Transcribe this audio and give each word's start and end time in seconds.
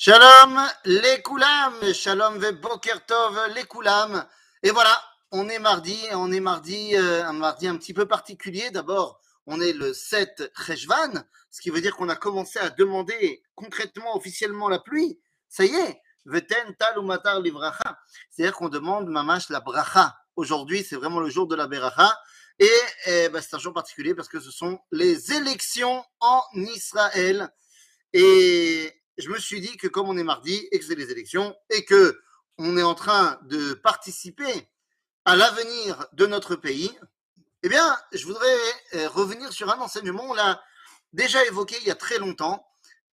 Shalom 0.00 0.56
les 0.84 1.20
koulam, 1.22 1.92
shalom 1.92 2.38
tov 3.04 3.36
les 3.52 3.64
koulam. 3.64 4.24
Et 4.62 4.70
voilà, 4.70 4.96
on 5.32 5.48
est 5.48 5.58
mardi, 5.58 5.98
on 6.12 6.30
est 6.30 6.38
mardi, 6.38 6.94
euh, 6.94 7.24
un 7.24 7.32
mardi 7.32 7.66
un 7.66 7.76
petit 7.76 7.92
peu 7.94 8.06
particulier. 8.06 8.70
D'abord, 8.70 9.20
on 9.46 9.60
est 9.60 9.72
le 9.72 9.92
7 9.92 10.52
Cheshvan, 10.64 11.24
ce 11.50 11.60
qui 11.60 11.70
veut 11.70 11.80
dire 11.80 11.96
qu'on 11.96 12.08
a 12.10 12.14
commencé 12.14 12.60
à 12.60 12.70
demander 12.70 13.42
concrètement, 13.56 14.16
officiellement 14.16 14.68
la 14.68 14.78
pluie. 14.78 15.18
Ça 15.48 15.64
y 15.64 15.74
est, 15.74 16.00
veten 16.26 16.76
tal 16.78 17.00
ou 17.00 17.02
matar 17.02 17.40
livracha. 17.40 17.98
C'est-à-dire 18.30 18.54
qu'on 18.54 18.68
demande 18.68 19.08
mamash 19.08 19.50
la 19.50 19.58
bracha. 19.58 20.16
Aujourd'hui, 20.36 20.86
c'est 20.88 20.94
vraiment 20.94 21.18
le 21.18 21.28
jour 21.28 21.48
de 21.48 21.56
la 21.56 21.66
beracha. 21.66 22.16
Et, 22.60 22.70
eh 23.06 23.28
ben, 23.30 23.42
c'est 23.42 23.56
un 23.56 23.58
jour 23.58 23.74
particulier 23.74 24.14
parce 24.14 24.28
que 24.28 24.38
ce 24.38 24.52
sont 24.52 24.78
les 24.92 25.32
élections 25.32 26.04
en 26.20 26.40
Israël. 26.54 27.52
Et 28.12 28.94
je 29.18 29.28
me 29.28 29.38
suis 29.38 29.60
dit 29.60 29.76
que 29.76 29.88
comme 29.88 30.08
on 30.08 30.16
est 30.16 30.24
mardi 30.24 30.68
et 30.70 30.78
que 30.78 30.84
c'est 30.84 30.94
les 30.94 31.10
élections 31.10 31.54
et 31.70 31.84
que 31.84 32.20
on 32.56 32.76
est 32.76 32.82
en 32.82 32.94
train 32.94 33.38
de 33.44 33.74
participer 33.74 34.68
à 35.24 35.36
l'avenir 35.36 36.06
de 36.12 36.26
notre 36.26 36.56
pays, 36.56 36.90
eh 37.62 37.68
bien, 37.68 37.96
je 38.12 38.24
voudrais 38.24 38.56
euh, 38.94 39.08
revenir 39.08 39.52
sur 39.52 39.70
un 39.70 39.78
enseignement. 39.78 40.24
On 40.24 40.34
l'a 40.34 40.62
déjà 41.12 41.44
évoqué 41.44 41.76
il 41.80 41.86
y 41.86 41.90
a 41.90 41.94
très 41.94 42.18
longtemps, 42.18 42.66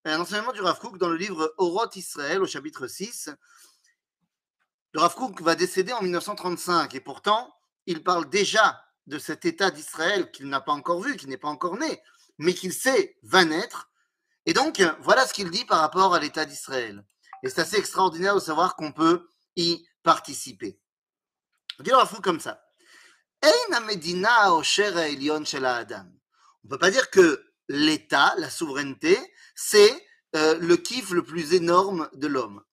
un 0.05 0.19
enseignement 0.19 0.51
du 0.51 0.61
Rav 0.61 0.79
dans 0.97 1.09
le 1.09 1.17
livre 1.17 1.53
Oroth 1.57 1.95
Israël 1.95 2.41
au 2.41 2.45
chapitre 2.45 2.87
6. 2.87 3.31
Le 4.93 4.99
Rav 4.99 5.15
va 5.41 5.55
décéder 5.55 5.93
en 5.93 6.01
1935 6.01 6.93
et 6.93 6.99
pourtant, 6.99 7.55
il 7.87 8.03
parle 8.03 8.29
déjà 8.29 8.83
de 9.07 9.19
cet 9.19 9.45
État 9.45 9.71
d'Israël 9.71 10.31
qu'il 10.31 10.47
n'a 10.47 10.61
pas 10.61 10.73
encore 10.73 11.01
vu, 11.01 11.15
qui 11.17 11.27
n'est 11.27 11.37
pas 11.37 11.47
encore 11.47 11.77
né, 11.77 12.01
mais 12.37 12.53
qu'il 12.53 12.73
sait 12.73 13.17
va 13.23 13.45
naître. 13.45 13.89
Et 14.45 14.53
donc, 14.53 14.81
voilà 15.01 15.25
ce 15.25 15.33
qu'il 15.33 15.49
dit 15.49 15.65
par 15.65 15.79
rapport 15.79 16.13
à 16.13 16.19
l'État 16.19 16.45
d'Israël. 16.45 17.03
Et 17.43 17.49
c'est 17.49 17.61
assez 17.61 17.77
extraordinaire 17.77 18.35
de 18.35 18.39
savoir 18.39 18.75
qu'on 18.75 18.91
peut 18.91 19.29
y 19.55 19.85
participer. 20.03 20.79
On 21.79 21.83
dit 21.83 21.91
Kook 21.91 22.21
comme 22.21 22.39
ça. 22.39 22.61
On 23.43 23.47
ne 26.63 26.69
peut 26.69 26.77
pas 26.77 26.91
dire 26.91 27.09
que 27.09 27.45
l'État, 27.67 28.33
la 28.37 28.49
souveraineté, 28.49 29.19
c'est 29.55 30.07
euh, 30.35 30.57
le 30.59 30.77
kiff 30.77 31.11
le 31.11 31.23
plus 31.23 31.53
énorme 31.53 32.09
de 32.13 32.27
l'homme. 32.27 32.63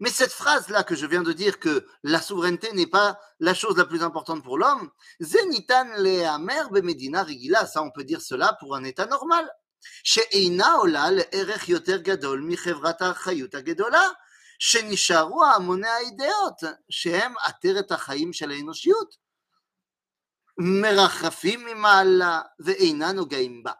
Mais 0.00 0.10
cette 0.10 0.32
phrase-là 0.32 0.84
que 0.84 0.94
je 0.94 1.06
viens 1.06 1.22
de 1.22 1.32
dire 1.32 1.58
que 1.58 1.86
la 2.04 2.20
souveraineté 2.22 2.72
n'est 2.72 2.86
pas 2.86 3.18
la 3.40 3.54
chose 3.54 3.76
la 3.76 3.84
plus 3.84 4.02
importante 4.02 4.44
pour 4.44 4.56
l'homme, 4.58 4.90
rigila, 7.24 7.66
ça 7.66 7.82
on 7.82 7.90
peut 7.90 8.04
dire 8.04 8.20
cela 8.20 8.56
pour 8.60 8.76
un 8.76 8.84
état 8.84 9.06
normal. 9.06 9.50
שאינה 10.03 10.73
עולה 10.73 11.11
לערך 11.11 11.69
יותר 11.69 11.97
גדול 11.97 12.41
מחברת 12.47 13.01
האחריות 13.01 13.55
הגדולה, 13.55 14.07
שנשארו 14.59 15.45
המוני 15.45 15.87
האידאות, 15.87 16.63
שהם 16.89 17.33
עטרת 17.45 17.91
החיים 17.91 18.33
של 18.33 18.51
האנושיות, 18.51 19.15
מרחפים 20.57 21.65
ממעלה 21.65 22.41
ואינם 22.59 23.15
נוגעים 23.15 23.63
בה. 23.63 23.71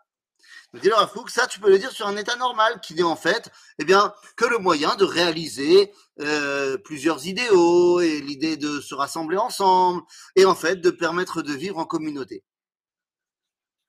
Me 0.74 0.80
dit 0.80 0.90
le 0.90 0.96
Rav 0.96 1.12
Kook, 1.14 1.30
ça 1.30 1.46
tu 1.46 1.60
peux 1.60 1.70
le 1.70 1.78
dire 1.78 1.92
sur 1.92 2.08
un 2.08 2.18
état 2.18 2.36
normal 2.36 2.82
qui 2.82 2.96
n'est 2.96 3.04
en 3.04 3.16
fait 3.16 3.52
eh 3.78 3.86
bien, 3.86 4.12
que 4.36 4.46
le 4.46 4.58
moyen 4.58 4.96
de 4.96 5.04
réaliser 5.04 5.94
euh, 6.20 6.80
plusieurs 6.80 7.28
idéaux 7.28 8.00
et 8.00 8.20
l'idée 8.22 8.58
de 8.58 8.82
se 8.82 8.96
rassembler 8.96 9.38
ensemble 9.38 10.02
et 10.36 10.46
en 10.46 10.56
fait 10.56 10.78
de 10.78 10.90
permettre 10.90 11.44
de 11.44 11.54
vivre 11.54 11.78
en 11.78 11.86
communauté. 11.86 12.44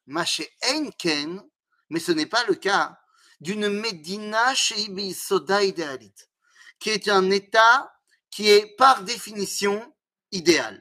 Maché 0.06 0.50
Einken, 0.60 1.42
mais 1.90 2.00
ce 2.00 2.12
n'est 2.12 2.26
pas 2.26 2.44
le 2.44 2.54
cas 2.54 2.98
d'une 3.40 3.68
Medina 3.68 4.54
Sheibi 4.54 5.14
Soda 5.14 5.62
idéalite, 5.62 6.30
qui 6.78 6.90
est 6.90 7.08
un 7.08 7.30
état 7.30 7.92
qui 8.30 8.50
est 8.50 8.74
par 8.76 9.02
définition 9.02 9.94
idéal. 10.32 10.80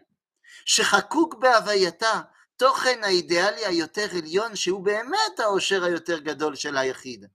שחקוק 0.66 1.35
בהווייתה 1.40 2.22
תוכן 2.57 3.03
האידיאלי 3.03 3.66
היותר 3.66 4.07
עליון 4.18 4.56
שהוא 4.56 4.84
באמת 4.85 5.40
העושר 5.40 5.84
היותר 5.84 6.19
גדול 6.19 6.56
של 6.56 6.78
היחיד. 6.78 7.25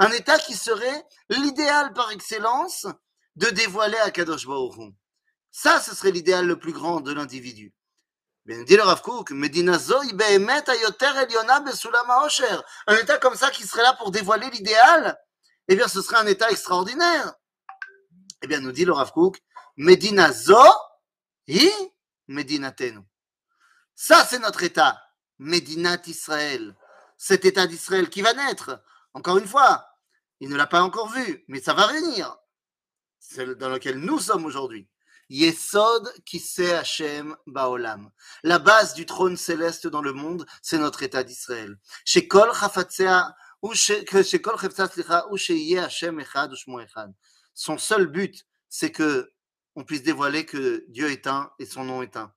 Un 0.00 0.10
état 0.12 0.38
qui 0.38 0.54
serait 0.54 1.04
l'idéal 1.30 1.92
par 1.92 2.10
excellence 2.10 2.86
de 3.36 3.46
dévoiler 3.46 3.98
à 3.98 4.10
Kadosh 4.10 4.46
Baruch 4.46 4.76
Hu. 4.78 4.92
Ça, 5.50 5.80
ce 5.80 5.94
serait 5.94 6.10
l'idéal 6.10 6.46
le 6.46 6.58
plus 6.58 6.72
grand 6.72 7.00
de 7.00 7.12
l'individu. 7.12 7.74
Dit 8.45 8.75
le 8.75 8.81
Rav 8.81 9.01
Kook, 9.01 9.31
Medina 9.31 9.77
Zoi 9.77 10.13
be'emet 10.13 10.67
hayoter 10.67 11.15
eliona 11.23 11.59
besulam 11.59 12.09
ha'osher. 12.09 12.57
Un 12.87 12.95
état 12.95 13.17
comme 13.19 13.35
ça 13.35 13.51
qui 13.51 13.63
serait 13.63 13.83
là 13.83 13.93
pour 13.93 14.09
dévoiler 14.09 14.49
l'idéal, 14.49 15.17
eh 15.67 15.75
bien, 15.75 15.87
ce 15.87 16.01
serait 16.01 16.17
un 16.17 16.25
état 16.25 16.49
extraordinaire. 16.49 17.33
Eh 18.41 18.47
bien, 18.47 18.59
nous 18.59 18.71
dit 18.71 18.83
le 18.83 18.93
Rav 18.93 19.11
Kook, 19.11 19.37
Medina 19.77 20.31
Zo, 20.31 20.57
hi 21.47 21.69
Medinatenu. 22.27 23.01
Ça, 23.95 24.25
c'est 24.25 24.39
notre 24.39 24.63
état. 24.63 24.99
Medinat 25.37 26.01
Israël. 26.07 26.75
Cet 27.17 27.45
état 27.45 27.67
d'Israël 27.67 28.09
qui 28.09 28.21
va 28.21 28.33
naître. 28.33 28.83
Encore 29.13 29.37
une 29.37 29.47
fois, 29.47 29.87
il 30.39 30.49
ne 30.49 30.55
l'a 30.55 30.67
pas 30.67 30.81
encore 30.81 31.09
vu, 31.09 31.45
mais 31.47 31.61
ça 31.61 31.73
va 31.73 31.87
venir. 31.87 32.35
C'est 33.19 33.45
dans 33.57 33.69
lequel 33.69 33.97
nous 33.97 34.19
sommes 34.19 34.45
aujourd'hui. 34.45 34.89
Yesod 35.31 36.11
Kiseh 36.25 36.73
Hashem 36.73 37.37
Baolam. 37.47 38.11
La 38.43 38.59
base 38.59 38.93
du 38.93 39.05
trône 39.05 39.37
céleste 39.37 39.87
dans 39.87 40.01
le 40.01 40.11
monde, 40.11 40.45
c'est 40.61 40.77
notre 40.77 41.03
état 41.03 41.23
d'Israël. 41.23 41.77
Shekol 42.03 42.53
Chafatzea, 42.53 43.33
ou 43.61 43.73
Chaftzea, 43.73 44.87
slicha, 44.89 45.27
ou 45.31 45.37
Sheye 45.37 45.79
Hashem 45.79 46.19
Echad, 46.19 46.51
ou 46.67 46.79
Echad. 46.81 47.13
Son 47.53 47.77
seul 47.77 48.07
but, 48.07 48.45
c'est 48.67 48.91
que 48.91 49.31
on 49.75 49.85
puisse 49.85 50.03
dévoiler 50.03 50.45
que 50.45 50.83
Dieu 50.89 51.09
est 51.09 51.25
un 51.27 51.49
et 51.59 51.65
son 51.65 51.85
nom 51.85 52.01
est 52.01 52.17
un. 52.17 52.33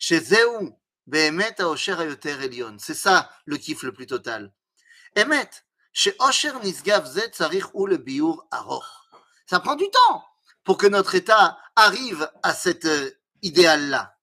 Chez 0.00 0.18
Zéou, 0.18 0.76
Behemet 1.06 1.60
Haosher 1.60 1.94
Hayoter 2.00 2.42
Elion. 2.42 2.78
C'est 2.80 2.94
ça 2.94 3.30
le 3.44 3.58
kiff 3.58 3.84
le 3.84 3.92
plus 3.92 4.06
total. 4.06 4.52
Emet, 5.14 5.50
chez 5.92 6.16
Osher 6.18 6.58
Nisgav 6.64 7.06
Zet 7.06 7.28
Tzarich 7.28 7.66
ou 7.74 7.86
le 7.86 7.98
Biur 7.98 8.44
Aroch. 8.50 9.06
Ça 9.46 9.60
prend 9.60 9.76
du 9.76 9.88
temps 9.88 10.24
pour 10.64 10.78
que 10.78 10.88
notre 10.88 11.14
État 11.14 11.58
arrive 11.76 12.30
à 12.42 12.54
cet 12.54 12.84
euh, 12.84 13.10
idéal-là. 13.42 14.16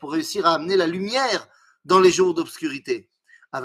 Pour 0.00 0.12
réussir 0.12 0.46
à 0.46 0.54
amener 0.54 0.76
la 0.76 0.86
lumière 0.86 1.48
dans 1.84 2.00
les 2.00 2.10
jours 2.10 2.34
d'obscurité. 2.34 3.10
Mais 3.52 3.60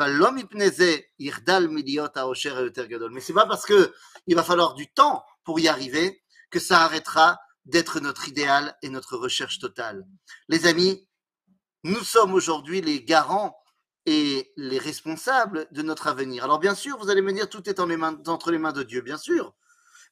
c'est 3.22 3.34
pas 3.34 3.46
parce 3.46 3.66
que 3.66 3.94
il 4.28 4.36
va 4.36 4.44
falloir 4.44 4.74
du 4.76 4.92
temps 4.92 5.26
pour 5.44 5.60
y 5.60 5.68
arriver 5.68 6.24
que 6.50 6.60
ça 6.60 6.82
arrêtera 6.82 7.40
d'être 7.66 8.00
notre 8.00 8.28
idéal 8.28 8.78
et 8.82 8.90
notre 8.90 9.18
recherche 9.18 9.60
totale. 9.60 10.06
Les 10.48 10.68
amis, 10.68 11.08
nous 11.84 12.04
sommes 12.04 12.34
aujourd'hui 12.34 12.82
les 12.82 13.04
garants 13.04 13.58
et 14.06 14.52
les 14.58 14.80
responsables 14.80 15.68
de 15.72 15.82
notre 15.82 16.08
avenir. 16.08 16.44
Alors 16.44 16.60
bien 16.60 16.76
sûr, 16.76 16.98
vous 16.98 17.10
allez 17.10 17.22
me 17.22 17.32
dire 17.32 17.50
tout 17.50 17.70
est 17.70 17.80
entre 17.80 18.52
les 18.52 18.58
mains 18.58 18.74
de 18.74 18.84
Dieu, 18.84 19.02
bien 19.02 19.18
sûr, 19.18 19.54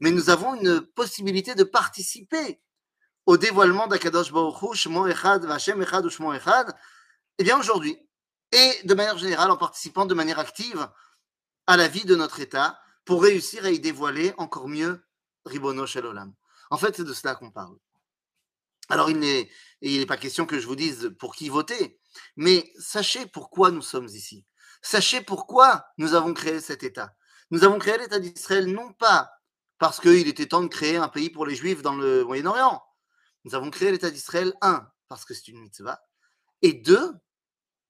mais 0.02 0.12
nous 0.12 0.30
avons 0.30 0.56
une 0.56 0.82
possibilité 0.82 1.56
de 1.56 1.64
participer 1.64 2.62
au 3.28 3.38
dévoilement 3.38 3.88
d'Akadosh 3.88 4.32
Baruch 4.32 4.62
Hu, 4.64 4.76
Shmo 4.76 5.08
Echad, 5.08 5.46
Vashem 5.46 5.82
Echad 5.82 6.04
ou 6.06 6.34
Echad, 6.34 6.76
eh 7.38 7.44
bien 7.44 7.58
aujourd'hui, 7.58 7.98
et 8.52 8.82
de 8.84 8.94
manière 8.96 9.20
générale 9.20 9.52
en 9.52 9.58
participant 9.58 10.06
de 10.06 10.16
manière 10.16 10.40
active 10.40 10.90
à 11.68 11.78
la 11.78 11.88
vie 11.88 12.04
de 12.04 12.16
notre 12.16 12.40
État 12.40 12.80
pour 13.06 13.22
réussir 13.22 13.64
à 13.64 13.70
y 13.70 13.80
dévoiler 13.80 14.34
encore 14.38 14.68
mieux 14.68 15.06
Ribono 15.46 15.86
Shalolam. 15.86 16.34
En 16.72 16.78
fait, 16.78 16.96
c'est 16.96 17.04
de 17.04 17.14
cela 17.14 17.36
qu'on 17.36 17.52
parle. 17.52 17.78
Alors, 18.90 19.10
il 19.12 19.20
n'est 19.20 20.06
pas 20.08 20.18
question 20.18 20.48
que 20.48 20.60
je 20.60 20.66
vous 20.66 20.76
dise 20.76 21.16
pour 21.20 21.36
qui 21.36 21.48
voter, 21.50 22.00
mais 22.36 22.74
sachez 22.80 23.28
pourquoi 23.28 23.70
nous 23.70 23.84
sommes 23.84 24.08
ici. 24.08 24.46
Sachez 24.82 25.22
pourquoi 25.22 25.86
nous 25.98 26.16
avons 26.16 26.34
créé 26.34 26.60
cet 26.60 26.82
État. 26.82 27.16
Nous 27.52 27.64
avons 27.64 27.78
créé 27.78 27.98
l'État 28.00 28.20
d'Israël 28.20 28.66
non 28.66 28.92
pas 28.94 29.32
parce 29.82 30.00
qu'il 30.00 30.28
était 30.28 30.46
temps 30.46 30.62
de 30.62 30.68
créer 30.68 30.98
un 30.98 31.08
pays 31.08 31.32
pour 31.32 31.48
les 31.48 31.56
Juifs 31.56 31.82
dans 31.82 31.96
le 31.96 32.24
Moyen-Orient. 32.24 32.84
Nous 33.46 33.56
avons 33.56 33.72
créé 33.72 33.90
l'État 33.90 34.12
d'Israël, 34.12 34.54
un, 34.62 34.88
parce 35.08 35.26
que 35.26 35.34
c'est 35.34 35.48
une 35.48 35.60
mitzvah, 35.60 36.00
et 36.62 36.74
deux, 36.74 37.14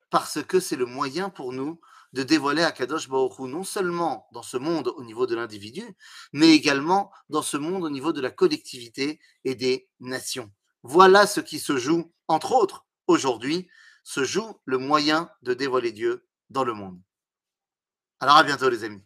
parce 0.09 0.41
que 0.41 0.61
c'est 0.61 0.77
le 0.77 0.85
moyen 0.85 1.29
pour 1.29 1.51
nous 1.51 1.81
de 2.13 2.23
dévoiler 2.23 2.65
Baruch 3.09 3.39
Hu, 3.39 3.49
non 3.49 3.65
seulement 3.65 4.29
dans 4.31 4.41
ce 4.41 4.55
monde 4.55 4.87
au 4.95 5.03
niveau 5.03 5.27
de 5.27 5.35
l'individu, 5.35 5.83
mais 6.31 6.51
également 6.51 7.11
dans 7.27 7.41
ce 7.41 7.57
monde 7.57 7.83
au 7.83 7.89
niveau 7.89 8.13
de 8.13 8.21
la 8.21 8.31
collectivité 8.31 9.19
et 9.43 9.55
des 9.55 9.89
nations. 9.99 10.49
Voilà 10.83 11.27
ce 11.27 11.41
qui 11.41 11.59
se 11.59 11.75
joue, 11.75 12.13
entre 12.29 12.53
autres, 12.53 12.85
aujourd'hui, 13.07 13.67
se 14.05 14.23
joue 14.23 14.61
le 14.63 14.77
moyen 14.77 15.29
de 15.41 15.53
dévoiler 15.53 15.91
Dieu 15.91 16.25
dans 16.51 16.63
le 16.63 16.73
monde. 16.73 17.01
Alors 18.21 18.37
à 18.37 18.43
bientôt 18.45 18.69
les 18.69 18.85
amis. 18.85 19.03